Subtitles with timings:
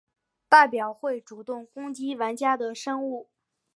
[0.49, 3.29] 代表会主动攻击玩家的生物。